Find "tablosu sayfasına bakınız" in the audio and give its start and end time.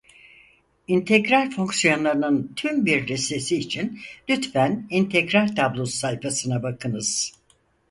5.55-7.33